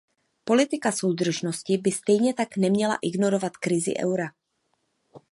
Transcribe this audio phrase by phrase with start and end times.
[0.43, 4.31] Politika soudržnosti by stejně tak neměla ignorovat krizi eura.